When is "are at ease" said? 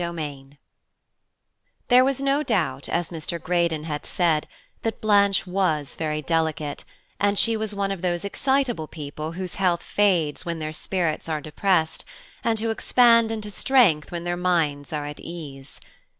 14.91-15.79